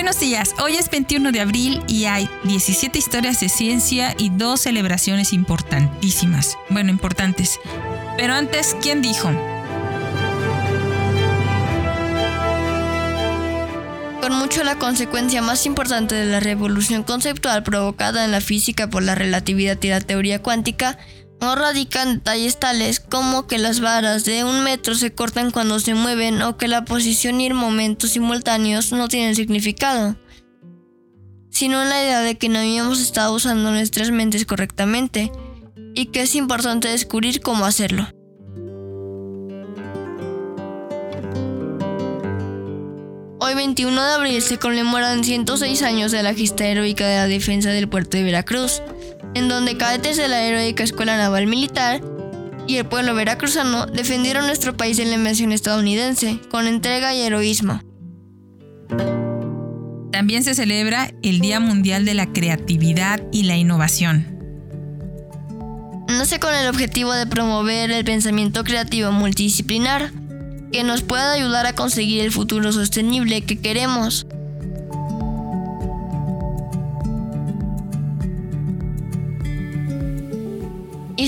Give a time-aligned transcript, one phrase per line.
[0.00, 4.62] Buenos días, hoy es 21 de abril y hay 17 historias de ciencia y dos
[4.62, 6.56] celebraciones importantísimas.
[6.70, 7.60] Bueno, importantes.
[8.16, 9.28] Pero antes, ¿quién dijo?
[14.22, 19.02] Con mucho la consecuencia más importante de la revolución conceptual provocada en la física por
[19.02, 20.96] la relatividad y la teoría cuántica
[21.40, 25.94] no radican detalles tales como que las varas de un metro se cortan cuando se
[25.94, 30.16] mueven o que la posición y el momento simultáneos no tienen significado,
[31.50, 35.32] sino en la idea de que no habíamos estado usando nuestras mentes correctamente
[35.94, 38.06] y que es importante descubrir cómo hacerlo.
[43.42, 47.70] Hoy 21 de abril se conmemoran 106 años de la gesta heroica de la defensa
[47.70, 48.82] del puerto de Veracruz,
[49.40, 52.02] en donde cadetes de la heroica Escuela Naval Militar
[52.66, 57.80] y el pueblo veracruzano defendieron nuestro país en la invasión estadounidense con entrega y heroísmo.
[60.12, 64.38] También se celebra el Día Mundial de la Creatividad y la Innovación.
[66.06, 70.12] Nace con el objetivo de promover el pensamiento creativo multidisciplinar,
[70.70, 74.26] que nos pueda ayudar a conseguir el futuro sostenible que queremos.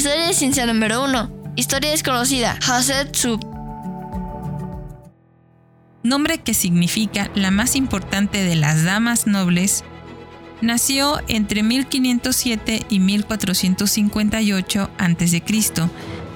[0.03, 1.55] Historia de ciencia número 1.
[1.55, 2.59] Historia desconocida.
[2.61, 3.41] Hatshepsut.
[6.03, 9.85] Nombre que significa la más importante de las damas nobles,
[10.61, 15.43] nació entre 1507 y 1458 a.C.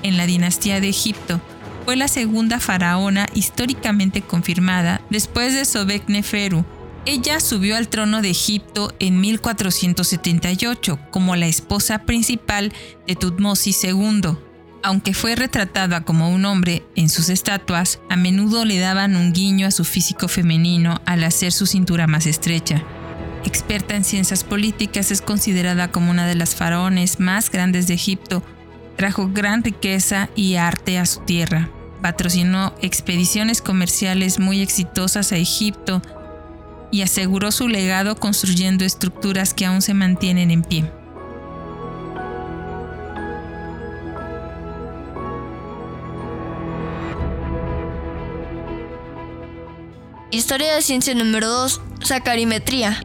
[0.05, 1.41] en la dinastía de Egipto
[1.84, 6.64] fue la segunda faraona históricamente confirmada después de Sobekneferu.
[7.08, 12.72] Ella subió al trono de Egipto en 1478 como la esposa principal
[13.06, 14.36] de Tutmosis II.
[14.82, 19.68] Aunque fue retratada como un hombre en sus estatuas, a menudo le daban un guiño
[19.68, 22.83] a su físico femenino al hacer su cintura más estrecha.
[23.45, 28.42] Experta en ciencias políticas, es considerada como una de las faraones más grandes de Egipto.
[28.96, 31.70] Trajo gran riqueza y arte a su tierra
[32.02, 36.02] patrocinó expediciones comerciales muy exitosas a Egipto
[36.91, 40.91] y aseguró su legado construyendo estructuras que aún se mantienen en pie.
[50.30, 51.80] Historia de ciencia número 2.
[52.02, 53.01] Sacarimetría.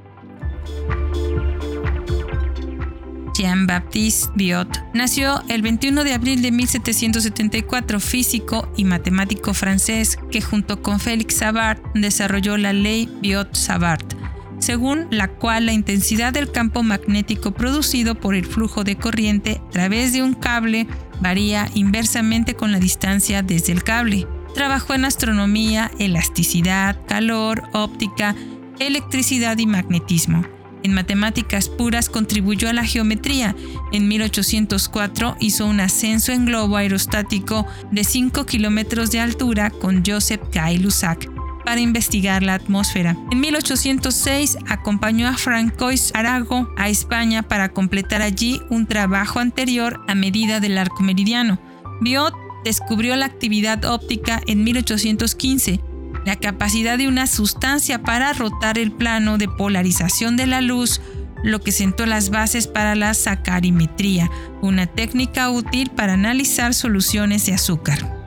[3.42, 10.84] Jean-Baptiste Biot nació el 21 de abril de 1774, físico y matemático francés que junto
[10.84, 14.14] con Félix Savart desarrolló la ley Biot-Savart,
[14.60, 19.70] según la cual la intensidad del campo magnético producido por el flujo de corriente a
[19.72, 20.86] través de un cable
[21.20, 24.28] varía inversamente con la distancia desde el cable.
[24.54, 28.36] Trabajó en astronomía, elasticidad, calor, óptica,
[28.80, 30.46] electricidad y magnetismo.
[30.84, 33.56] En matemáticas puras contribuyó a la geometría.
[33.92, 40.42] En 1804 hizo un ascenso en globo aerostático de 5 kilómetros de altura con Joseph
[40.52, 41.30] Gay-Lussac
[41.64, 43.16] para investigar la atmósfera.
[43.32, 50.16] En 1806 acompañó a Francois Arago a España para completar allí un trabajo anterior a
[50.16, 51.60] medida del arco meridiano.
[52.02, 52.34] Biot
[52.64, 55.91] descubrió la actividad óptica en 1815
[56.26, 61.02] la capacidad de una sustancia para rotar el plano de polarización de la luz,
[61.44, 64.30] lo que sentó las bases para la sacarimetría,
[64.62, 68.22] una técnica útil para analizar soluciones de azúcar.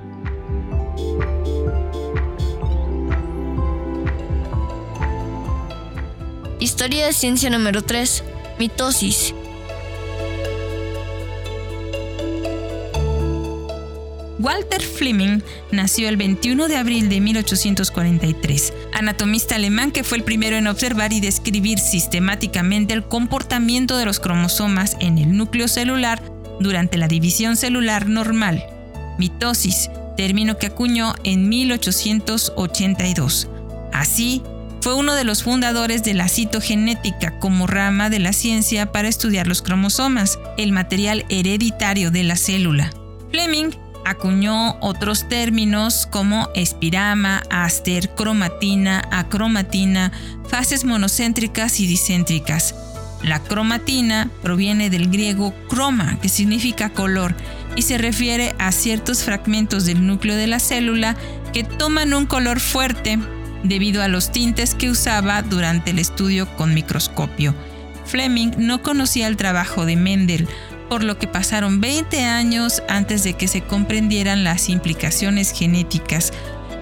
[6.59, 8.25] Historia de ciencia número 3.
[8.59, 9.35] Mitosis.
[14.45, 15.41] Walter Fleming
[15.73, 21.15] nació el 21 de abril de 1843, anatomista alemán que fue el primero en observar
[21.15, 26.23] y describir sistemáticamente el comportamiento de los cromosomas en el núcleo celular
[26.61, 28.63] durante la división celular normal,
[29.19, 33.49] mitosis, término que acuñó en 1882.
[33.95, 34.43] Así,
[34.83, 39.47] fue uno de los fundadores de la citogenética como rama de la ciencia para estudiar
[39.47, 42.93] los cromosomas, el material hereditario de la célula.
[43.31, 43.71] Fleming
[44.05, 50.13] acuñó otros términos como espirama, aster, cromatina, acromatina,
[50.49, 52.75] fases monocéntricas y dicéntricas.
[53.23, 57.35] La cromatina proviene del griego croma, que significa color,
[57.77, 61.17] y se refiere a ciertos fragmentos del núcleo de la célula
[61.53, 63.19] que toman un color fuerte
[63.63, 67.55] debido a los tintes que usaba durante el estudio con microscopio.
[68.05, 70.47] Fleming no conocía el trabajo de Mendel,
[70.89, 76.33] por lo que pasaron 20 años antes de que se comprendieran las implicaciones genéticas.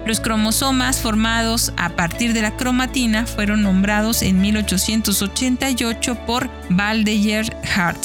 [0.06, 8.02] Los cromosomas formados a partir de la cromatina fueron nombrados en 1888 por Baldeyer Hart.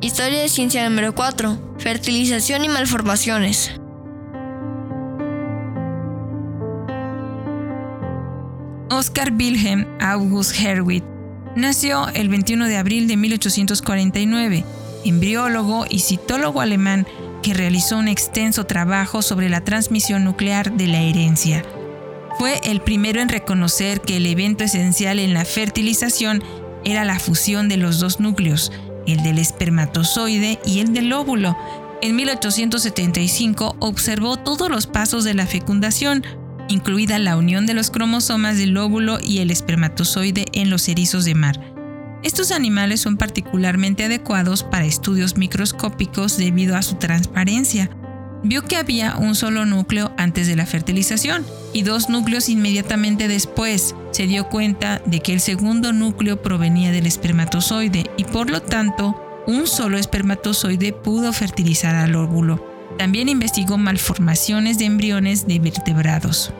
[0.00, 1.76] Historia de ciencia número 4.
[1.78, 3.81] Fertilización y malformaciones.
[9.12, 11.02] Oscar Wilhelm August Herwig
[11.54, 14.64] nació el 21 de abril de 1849,
[15.04, 17.06] embriólogo y citólogo alemán
[17.42, 21.62] que realizó un extenso trabajo sobre la transmisión nuclear de la herencia.
[22.38, 26.42] Fue el primero en reconocer que el evento esencial en la fertilización
[26.82, 28.72] era la fusión de los dos núcleos,
[29.06, 31.54] el del espermatozoide y el del óvulo.
[32.00, 36.24] En 1875 observó todos los pasos de la fecundación,
[36.72, 41.34] incluida la unión de los cromosomas del óvulo y el espermatozoide en los erizos de
[41.34, 41.60] mar.
[42.22, 47.90] Estos animales son particularmente adecuados para estudios microscópicos debido a su transparencia.
[48.44, 53.94] Vio que había un solo núcleo antes de la fertilización y dos núcleos inmediatamente después.
[54.10, 59.16] Se dio cuenta de que el segundo núcleo provenía del espermatozoide y por lo tanto
[59.46, 62.64] un solo espermatozoide pudo fertilizar al óvulo.
[62.98, 66.52] También investigó malformaciones de embriones de vertebrados.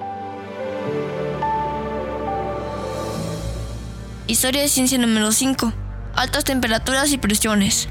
[4.33, 5.75] Historia de ciencia número 5.
[6.15, 7.87] Altas temperaturas y presiones.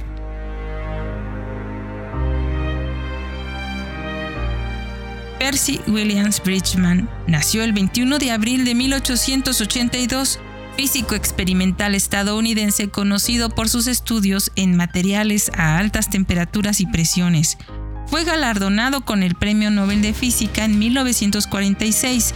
[5.38, 10.40] Percy Williams Bridgman nació el 21 de abril de 1882,
[10.76, 17.60] físico experimental estadounidense conocido por sus estudios en materiales a altas temperaturas y presiones.
[18.08, 22.34] Fue galardonado con el Premio Nobel de Física en 1946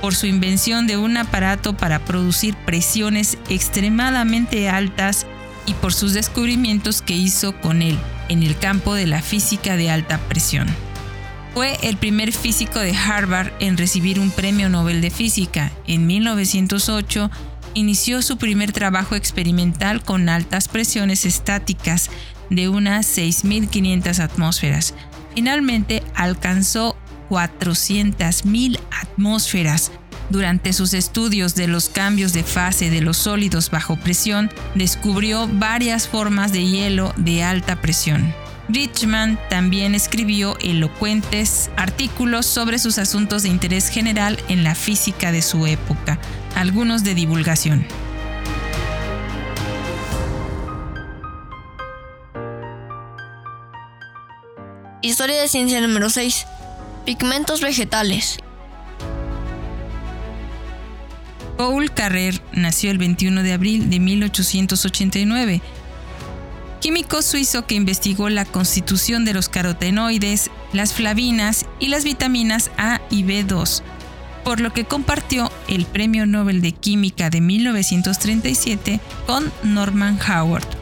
[0.00, 5.26] por su invención de un aparato para producir presiones extremadamente altas
[5.66, 7.98] y por sus descubrimientos que hizo con él
[8.28, 10.68] en el campo de la física de alta presión.
[11.54, 15.72] Fue el primer físico de Harvard en recibir un premio Nobel de Física.
[15.86, 17.30] En 1908
[17.74, 22.10] inició su primer trabajo experimental con altas presiones estáticas
[22.50, 24.94] de unas 6.500 atmósferas.
[25.34, 26.96] Finalmente alcanzó
[27.30, 29.92] 400.000 atmósferas.
[30.28, 36.08] Durante sus estudios de los cambios de fase de los sólidos bajo presión, descubrió varias
[36.08, 38.34] formas de hielo de alta presión.
[38.68, 45.42] Bridgman también escribió elocuentes artículos sobre sus asuntos de interés general en la física de
[45.42, 46.20] su época,
[46.54, 47.84] algunos de divulgación.
[55.02, 56.46] Historia de ciencia número 6.
[57.04, 58.38] Pigmentos vegetales.
[61.56, 65.60] Paul Carrer nació el 21 de abril de 1889
[66.80, 73.00] químico suizo que investigó la constitución de los carotenoides, las flavinas y las vitaminas A
[73.10, 73.82] y B2,
[74.44, 80.79] por lo que compartió el Premio Nobel de Química de 1937 con Norman Howard.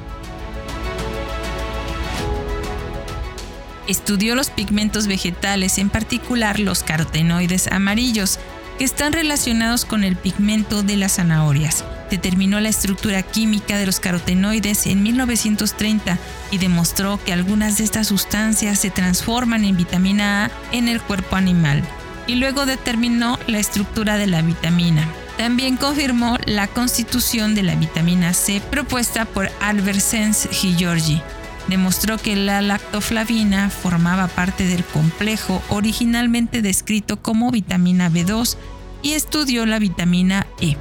[3.88, 8.38] Estudió los pigmentos vegetales, en particular los carotenoides amarillos,
[8.79, 14.00] que están relacionados con el pigmento de las zanahorias determinó la estructura química de los
[14.00, 16.18] carotenoides en 1930
[16.50, 21.37] y demostró que algunas de estas sustancias se transforman en vitamina A en el cuerpo
[21.37, 21.83] animal.
[22.26, 25.09] Y luego determinó la estructura de la vitamina.
[25.38, 31.23] También confirmó la constitución de la vitamina C propuesta por Albert Sens Giorgi.
[31.68, 38.56] Demostró que la lactoflavina formaba parte del complejo originalmente descrito como vitamina B2
[39.02, 40.76] y estudió la vitamina E.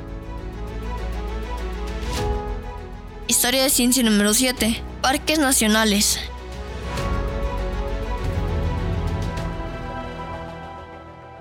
[3.27, 4.81] Historia de ciencia número 7.
[5.01, 6.19] Parques nacionales.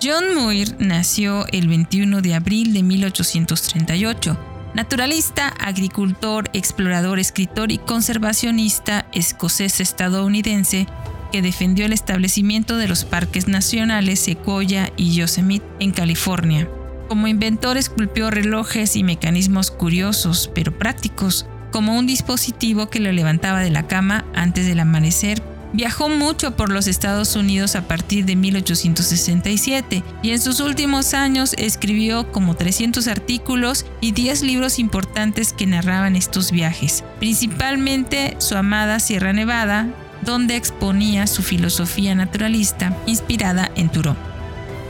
[0.02, 4.55] John Muir nació el 21 de abril de 1838.
[4.76, 10.86] Naturalista, agricultor, explorador, escritor y conservacionista escocés-estadounidense
[11.32, 16.68] que defendió el establecimiento de los parques nacionales Sequoia y Yosemite en California.
[17.08, 23.60] Como inventor esculpió relojes y mecanismos curiosos pero prácticos como un dispositivo que lo levantaba
[23.60, 25.42] de la cama antes del amanecer.
[25.72, 31.54] Viajó mucho por los Estados Unidos a partir de 1867 y en sus últimos años
[31.58, 39.00] escribió como 300 artículos y 10 libros importantes que narraban estos viajes, principalmente su amada
[39.00, 39.88] Sierra Nevada,
[40.22, 44.16] donde exponía su filosofía naturalista inspirada en Thoreau.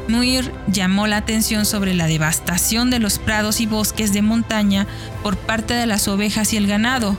[0.09, 4.87] Muir llamó la atención sobre la devastación de los prados y bosques de montaña
[5.23, 7.17] por parte de las ovejas y el ganado,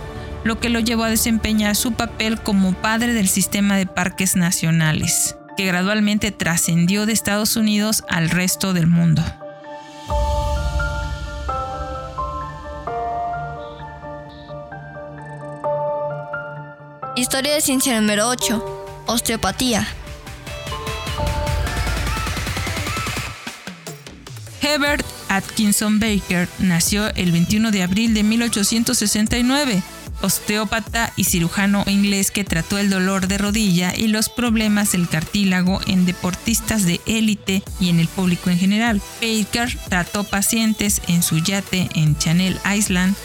[0.47, 5.35] lo que lo llevó a desempeñar su papel como padre del sistema de parques nacionales,
[5.57, 9.21] que gradualmente trascendió de Estados Unidos al resto del mundo.
[17.15, 19.03] Historia de ciencia número 8.
[19.07, 19.87] Osteopatía.
[24.61, 29.81] Herbert Atkinson Baker nació el 21 de abril de 1869,
[30.21, 35.79] osteópata y cirujano inglés que trató el dolor de rodilla y los problemas del cartílago
[35.87, 39.01] en deportistas de élite y en el público en general.
[39.21, 43.15] Baker trató pacientes en su yate en Channel Island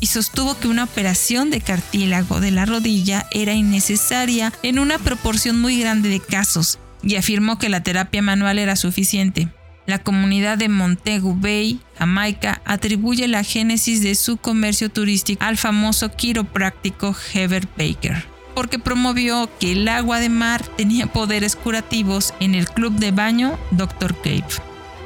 [0.00, 5.60] y sostuvo que una operación de cartílago de la rodilla era innecesaria en una proporción
[5.60, 9.48] muy grande de casos y afirmó que la terapia manual era suficiente.
[9.86, 16.10] La comunidad de Montego Bay, Jamaica, atribuye la génesis de su comercio turístico al famoso
[16.10, 18.24] quiropráctico Heber Baker,
[18.54, 23.58] porque promovió que el agua de mar tenía poderes curativos en el club de baño
[23.72, 24.16] Dr.
[24.16, 24.46] Cave.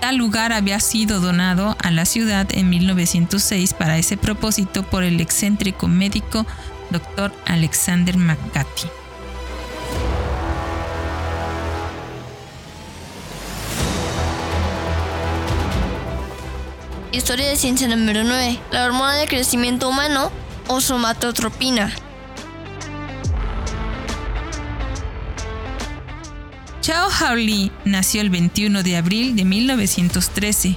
[0.00, 5.20] Tal lugar había sido donado a la ciudad en 1906 para ese propósito por el
[5.20, 6.46] excéntrico médico
[6.90, 7.32] Dr.
[7.46, 8.86] Alexander McCarthy.
[17.18, 18.60] Historia de ciencia número 9.
[18.70, 20.30] La hormona de crecimiento humano
[20.68, 21.92] o somatotropina.
[26.80, 30.76] Chao Haoli nació el 21 de abril de 1913.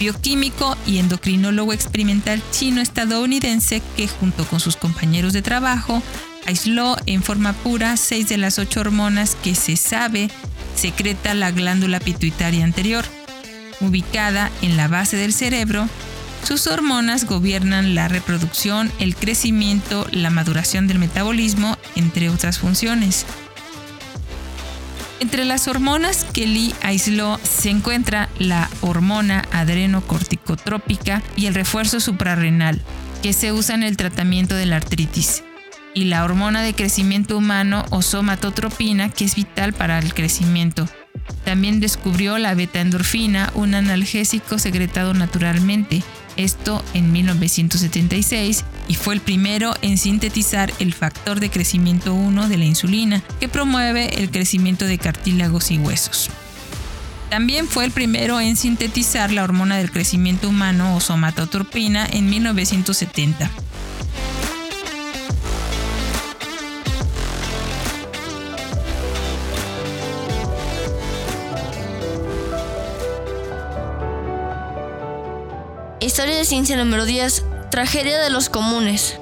[0.00, 6.02] Bioquímico y endocrinólogo experimental chino-estadounidense que junto con sus compañeros de trabajo
[6.46, 10.30] aisló en forma pura seis de las ocho hormonas que se sabe
[10.74, 13.04] secreta la glándula pituitaria anterior
[13.80, 15.88] ubicada en la base del cerebro,
[16.44, 23.26] sus hormonas gobiernan la reproducción, el crecimiento, la maduración del metabolismo, entre otras funciones.
[25.20, 32.82] Entre las hormonas que Lee aisló se encuentra la hormona adrenocorticotrópica y el refuerzo suprarrenal,
[33.22, 35.44] que se usa en el tratamiento de la artritis,
[35.94, 40.88] y la hormona de crecimiento humano o somatotropina, que es vital para el crecimiento,
[41.44, 46.02] también descubrió la beta-endorfina, un analgésico secretado naturalmente,
[46.36, 52.58] esto en 1976, y fue el primero en sintetizar el factor de crecimiento 1 de
[52.58, 56.30] la insulina, que promueve el crecimiento de cartílagos y huesos.
[57.28, 63.50] También fue el primero en sintetizar la hormona del crecimiento humano o somatotropina en 1970.
[76.12, 77.42] Historia de ciencia número 10.
[77.70, 79.18] Tragedia de los comunes.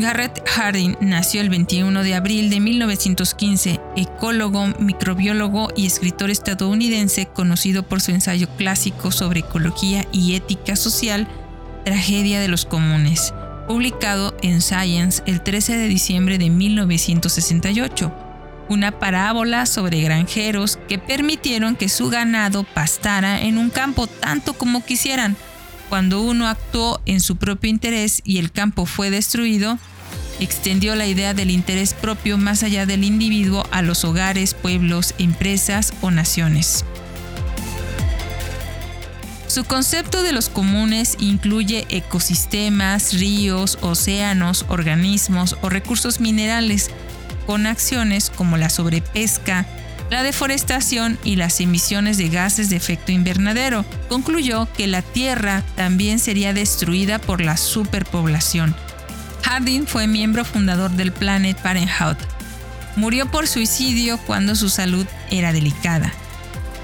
[0.00, 7.84] Garrett Harding nació el 21 de abril de 1915, ecólogo, microbiólogo y escritor estadounidense conocido
[7.84, 11.28] por su ensayo clásico sobre ecología y ética social,
[11.84, 13.32] Tragedia de los Comunes,
[13.68, 18.27] publicado en Science el 13 de diciembre de 1968
[18.68, 24.84] una parábola sobre granjeros que permitieron que su ganado pastara en un campo tanto como
[24.84, 25.36] quisieran.
[25.88, 29.78] Cuando uno actuó en su propio interés y el campo fue destruido,
[30.40, 35.92] extendió la idea del interés propio más allá del individuo a los hogares, pueblos, empresas
[36.00, 36.84] o naciones.
[39.46, 46.90] Su concepto de los comunes incluye ecosistemas, ríos, océanos, organismos o recursos minerales,
[47.48, 49.64] con acciones como la sobrepesca,
[50.10, 53.86] la deforestación y las emisiones de gases de efecto invernadero.
[54.10, 58.76] Concluyó que la Tierra también sería destruida por la superpoblación.
[59.44, 62.18] Harding fue miembro fundador del Planet Parenthood.
[62.96, 66.12] Murió por suicidio cuando su salud era delicada.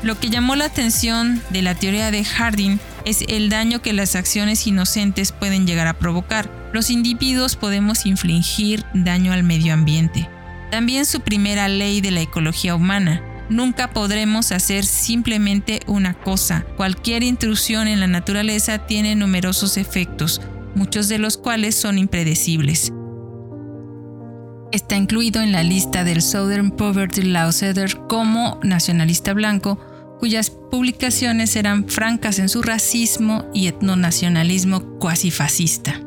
[0.03, 4.17] Lo que llamó la atención de la teoría de Harding es el daño que las
[4.17, 6.49] acciones inocentes pueden llegar a provocar.
[6.73, 10.27] Los individuos podemos infligir daño al medio ambiente.
[10.75, 13.23] También su primera ley de la ecología humana.
[13.49, 16.67] Nunca podremos hacer simplemente una cosa.
[16.77, 20.41] Cualquier intrusión en la naturaleza tiene numerosos efectos,
[20.75, 22.93] muchos de los cuales son impredecibles.
[24.73, 29.79] Está incluido en la lista del Southern Poverty Law Center como nacionalista blanco,
[30.19, 36.04] cuyas publicaciones eran francas en su racismo y etnonacionalismo cuasi fascista.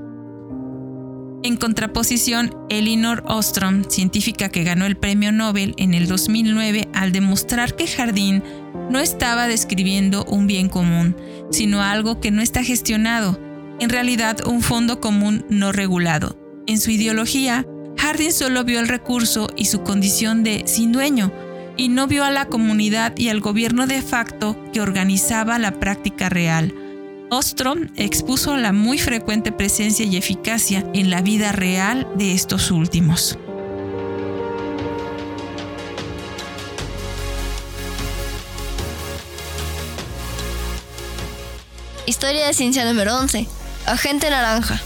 [1.47, 7.77] En contraposición, Elinor Ostrom, científica que ganó el premio Nobel en el 2009 al demostrar
[7.77, 8.43] que Jardín
[8.89, 11.15] no estaba describiendo un bien común,
[11.49, 13.39] sino algo que no está gestionado,
[13.79, 16.37] en realidad un fondo común no regulado.
[16.67, 17.65] En su ideología,
[17.97, 21.31] Harding solo vio el recurso y su condición de sin dueño,
[21.77, 26.27] y no vio a la comunidad y al gobierno de facto que organizaba la práctica
[26.27, 26.75] real.
[27.29, 33.37] Ostrom expuso la muy frecuente presencia y eficacia en la vida real de estos últimos.
[42.05, 43.45] Historia de ciencia número 11.
[43.87, 44.81] Agente Naranja.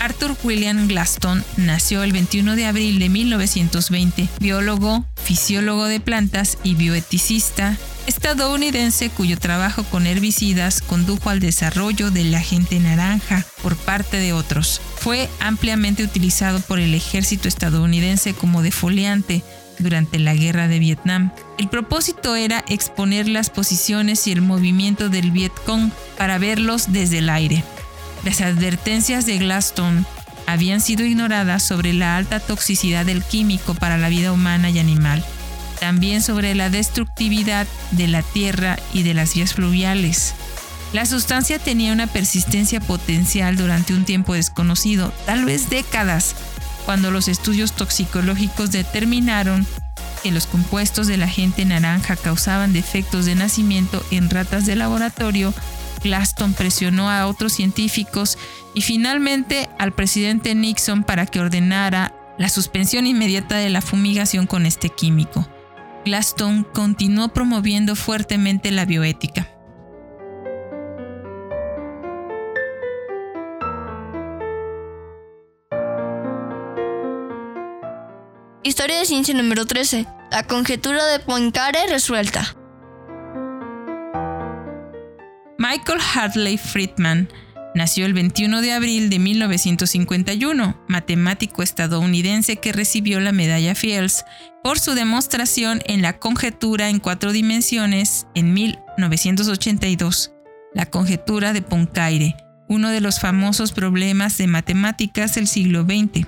[0.00, 6.76] Arthur William Glaston nació el 21 de abril de 1920, biólogo, fisiólogo de plantas y
[6.76, 14.32] bioeticista estadounidense cuyo trabajo con herbicidas condujo al desarrollo del agente naranja por parte de
[14.32, 14.80] otros.
[15.00, 19.42] Fue ampliamente utilizado por el ejército estadounidense como defoliante
[19.80, 21.32] durante la guerra de Vietnam.
[21.58, 27.30] El propósito era exponer las posiciones y el movimiento del Vietcong para verlos desde el
[27.30, 27.64] aire.
[28.24, 30.06] Las advertencias de Glaston
[30.46, 35.24] habían sido ignoradas sobre la alta toxicidad del químico para la vida humana y animal,
[35.80, 40.34] también sobre la destructividad de la tierra y de las vías fluviales.
[40.92, 46.36] La sustancia tenía una persistencia potencial durante un tiempo desconocido, tal vez décadas,
[46.86, 49.66] cuando los estudios toxicológicos determinaron
[50.22, 55.52] que los compuestos del agente naranja causaban defectos de nacimiento en ratas de laboratorio,
[56.06, 58.38] Glaston presionó a otros científicos
[58.74, 64.66] y finalmente al presidente Nixon para que ordenara la suspensión inmediata de la fumigación con
[64.66, 65.48] este químico.
[66.04, 69.50] Glaston continuó promoviendo fuertemente la bioética.
[78.62, 80.06] Historia de ciencia número 13.
[80.30, 82.55] La conjetura de Poincaré resuelta.
[85.76, 87.28] Michael Hartley Friedman
[87.74, 94.24] nació el 21 de abril de 1951, matemático estadounidense que recibió la medalla Fields
[94.64, 100.32] por su demostración en la conjetura en cuatro dimensiones en 1982,
[100.72, 102.36] la conjetura de Poincaré,
[102.70, 106.26] uno de los famosos problemas de matemáticas del siglo XX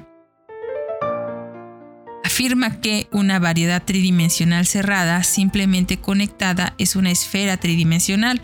[2.39, 8.41] afirma que una variedad tridimensional cerrada simplemente conectada es una esfera tridimensional.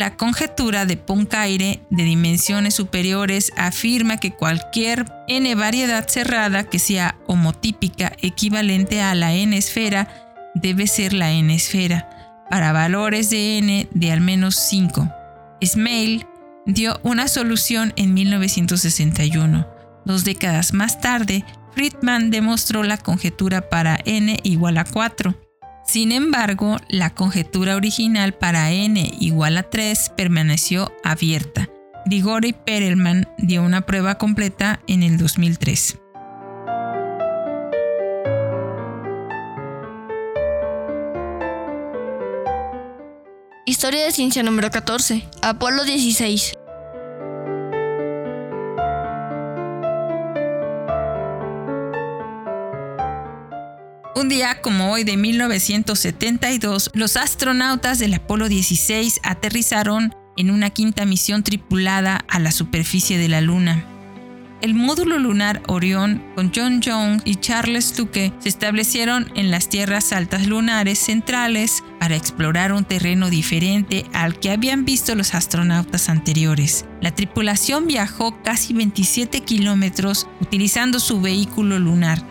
[0.00, 7.18] La conjetura de Poincaré de dimensiones superiores afirma que cualquier n variedad cerrada que sea
[7.26, 10.08] homotípica equivalente a la n esfera
[10.54, 12.08] debe ser la n esfera
[12.48, 15.06] para valores de n de al menos 5.
[15.62, 16.26] Smale
[16.64, 19.68] dio una solución en 1961.
[20.06, 25.49] Dos décadas más tarde, Friedman demostró la conjetura para n igual a 4.
[25.90, 31.68] Sin embargo, la conjetura original para n igual a 3 permaneció abierta.
[32.06, 35.98] Grigori Perelman dio una prueba completa en el 2003.
[43.66, 45.28] Historia de ciencia número 14.
[45.42, 46.52] Apolo 16.
[54.20, 61.06] Un día como hoy de 1972, los astronautas del Apolo 16 aterrizaron en una quinta
[61.06, 63.82] misión tripulada a la superficie de la Luna.
[64.60, 70.12] El módulo lunar Orión, con John Young y Charles Tuque, se establecieron en las tierras
[70.12, 76.84] altas lunares centrales para explorar un terreno diferente al que habían visto los astronautas anteriores.
[77.00, 82.22] La tripulación viajó casi 27 kilómetros utilizando su vehículo lunar,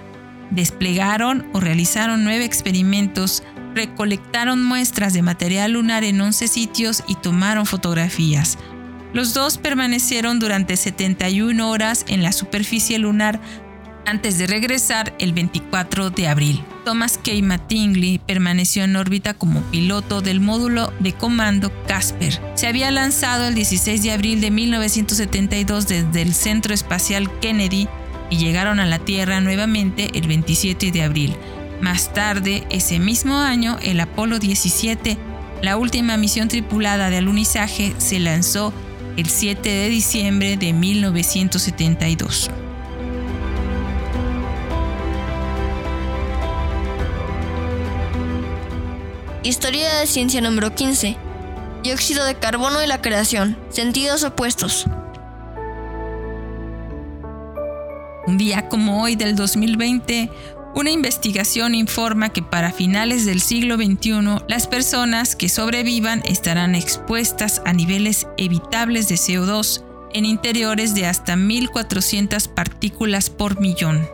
[0.51, 3.43] Desplegaron o realizaron nueve experimentos,
[3.75, 8.57] recolectaron muestras de material lunar en 11 sitios y tomaron fotografías.
[9.13, 13.39] Los dos permanecieron durante 71 horas en la superficie lunar
[14.05, 16.63] antes de regresar el 24 de abril.
[16.83, 17.31] Thomas K.
[17.43, 22.39] Mattingly permaneció en órbita como piloto del módulo de comando Casper.
[22.55, 27.87] Se había lanzado el 16 de abril de 1972 desde el Centro Espacial Kennedy
[28.29, 31.35] y llegaron a la Tierra nuevamente el 27 de abril.
[31.81, 35.17] Más tarde, ese mismo año, el Apolo 17,
[35.61, 38.73] la última misión tripulada de alunizaje, se lanzó
[39.17, 42.51] el 7 de diciembre de 1972.
[49.43, 51.17] Historia de ciencia número 15.
[51.81, 54.85] dióxido de carbono y la creación, sentidos opuestos.
[58.29, 60.29] Un día como hoy del 2020,
[60.75, 67.59] una investigación informa que para finales del siglo XXI las personas que sobrevivan estarán expuestas
[67.65, 74.07] a niveles evitables de CO2 en interiores de hasta 1.400 partículas por millón,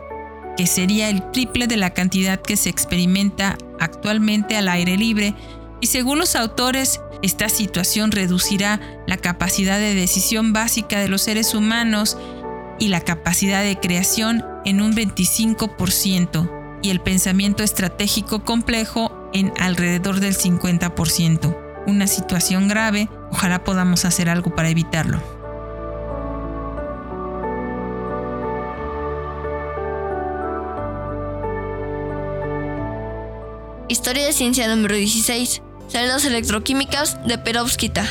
[0.56, 5.34] que sería el triple de la cantidad que se experimenta actualmente al aire libre,
[5.82, 11.54] y según los autores, esta situación reducirá la capacidad de decisión básica de los seres
[11.54, 12.16] humanos
[12.78, 20.20] y la capacidad de creación en un 25% y el pensamiento estratégico complejo en alrededor
[20.20, 21.56] del 50%.
[21.86, 25.22] Una situación grave, ojalá podamos hacer algo para evitarlo.
[33.88, 35.62] Historia de ciencia número 16.
[35.88, 38.04] Celdas electroquímicas de perovskita.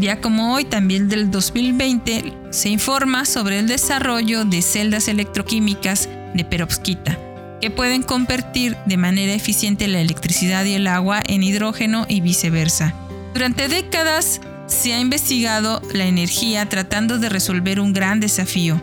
[0.00, 6.42] Día como hoy, también del 2020, se informa sobre el desarrollo de celdas electroquímicas de
[6.42, 7.18] perovskita,
[7.60, 12.94] que pueden convertir de manera eficiente la electricidad y el agua en hidrógeno y viceversa.
[13.34, 18.80] Durante décadas se ha investigado la energía tratando de resolver un gran desafío,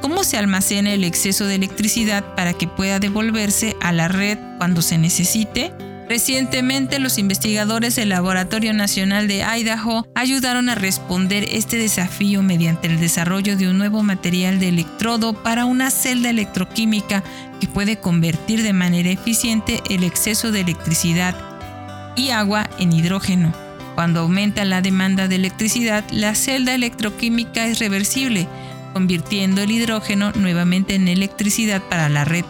[0.00, 4.82] cómo se almacena el exceso de electricidad para que pueda devolverse a la red cuando
[4.82, 5.72] se necesite
[6.10, 12.98] Recientemente, los investigadores del Laboratorio Nacional de Idaho ayudaron a responder este desafío mediante el
[12.98, 17.22] desarrollo de un nuevo material de electrodo para una celda electroquímica
[17.60, 21.36] que puede convertir de manera eficiente el exceso de electricidad
[22.16, 23.54] y agua en hidrógeno.
[23.94, 28.48] Cuando aumenta la demanda de electricidad, la celda electroquímica es reversible,
[28.94, 32.44] convirtiendo el hidrógeno nuevamente en electricidad para la red.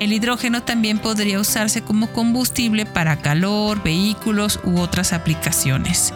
[0.00, 6.14] El hidrógeno también podría usarse como combustible para calor, vehículos u otras aplicaciones.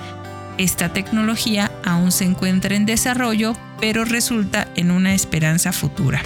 [0.57, 6.23] Esta tecnología aún se encuentra en desarrollo, pero resulta en una esperanza futura.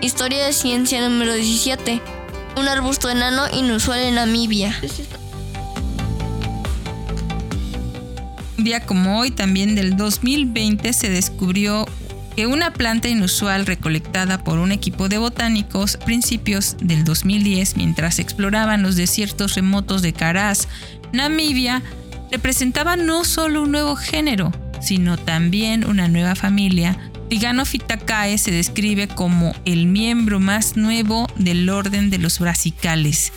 [0.00, 2.00] Historia de ciencia número 17.
[2.56, 4.74] Un arbusto enano inusual en Namibia.
[8.64, 11.86] Un día como hoy, también del 2020, se descubrió
[12.34, 18.18] que una planta inusual recolectada por un equipo de botánicos a principios del 2010 mientras
[18.18, 20.66] exploraban los desiertos remotos de Caraz,
[21.12, 21.82] Namibia,
[22.32, 24.50] representaba no solo un nuevo género,
[24.80, 26.96] sino también una nueva familia.
[27.28, 33.30] Tiganophytaceae se describe como el miembro más nuevo del orden de los brasicales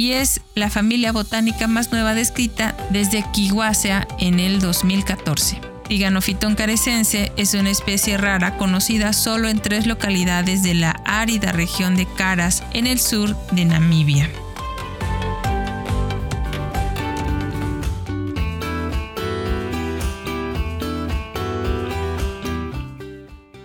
[0.00, 5.60] y es la familia botánica más nueva descrita desde Kiwasea en el 2014.
[5.88, 11.96] Tiganophyton carecense es una especie rara conocida solo en tres localidades de la árida región
[11.96, 14.30] de Caras en el sur de Namibia.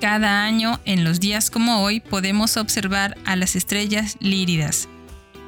[0.01, 4.89] Cada año, en los días como hoy, podemos observar a las estrellas líridas,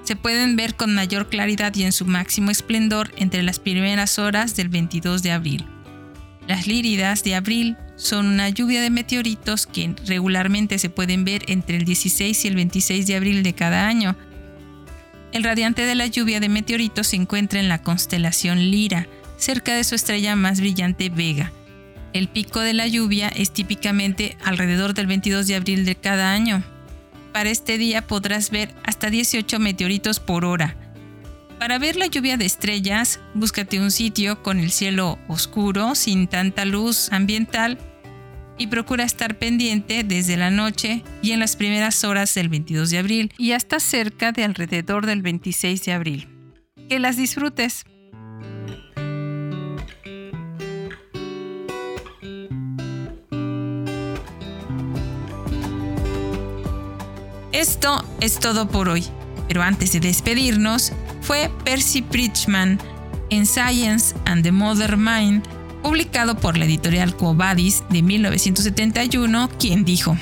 [0.07, 4.55] se pueden ver con mayor claridad y en su máximo esplendor entre las primeras horas
[4.55, 5.65] del 22 de abril.
[6.47, 11.75] Las líridas de abril son una lluvia de meteoritos que regularmente se pueden ver entre
[11.75, 14.15] el 16 y el 26 de abril de cada año.
[15.33, 19.83] El radiante de la lluvia de meteoritos se encuentra en la constelación Lira, cerca de
[19.83, 21.51] su estrella más brillante Vega.
[22.13, 26.63] El pico de la lluvia es típicamente alrededor del 22 de abril de cada año
[27.27, 30.75] para este día podrás ver hasta 18 meteoritos por hora.
[31.59, 36.65] Para ver la lluvia de estrellas, búscate un sitio con el cielo oscuro, sin tanta
[36.65, 37.79] luz ambiental,
[38.57, 42.97] y procura estar pendiente desde la noche y en las primeras horas del 22 de
[42.97, 46.27] abril y hasta cerca de alrededor del 26 de abril.
[46.89, 47.85] Que las disfrutes.
[57.57, 59.03] Esto es todo por hoy,
[59.47, 60.91] pero antes de despedirnos,
[61.21, 62.77] fue Percy Pritchman
[63.31, 65.43] en Science and the Modern Mind,
[65.81, 70.15] publicado por la editorial Covadis de 1971, quien dijo,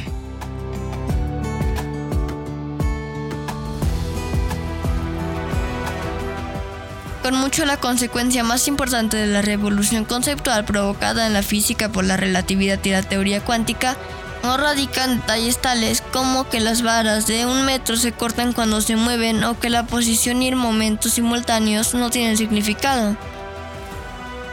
[7.21, 12.05] con mucho la consecuencia más importante de la revolución conceptual provocada en la física por
[12.05, 13.97] la relatividad y la teoría cuántica
[14.45, 18.95] no radican detalles tales como que las varas de un metro se cortan cuando se
[18.95, 23.17] mueven o que la posición y el momento simultáneos no tienen significado,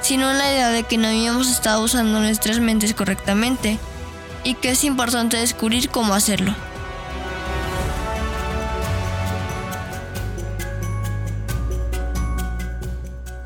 [0.00, 3.78] sino en la idea de que no habíamos estado usando nuestras mentes correctamente
[4.44, 6.54] y que es importante descubrir cómo hacerlo.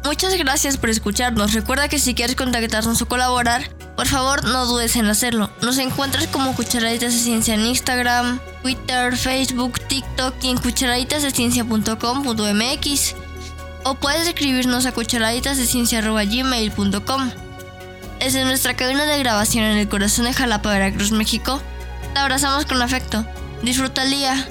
[0.05, 1.53] Muchas gracias por escucharnos.
[1.53, 5.49] Recuerda que si quieres contactarnos o colaborar, por favor no dudes en hacerlo.
[5.63, 13.15] Nos encuentras como Cucharaditas de Ciencia en Instagram, Twitter, Facebook, TikTok y en cucharaditasedciencia.com.mx
[13.85, 17.31] o puedes escribirnos a cucharaditasdeciencia.gmail.com
[18.19, 21.63] Desde nuestra cabina de grabación en el corazón de Jalapa, Veracruz, México,
[22.13, 23.25] te abrazamos con afecto.
[23.63, 24.47] Disfruta el día.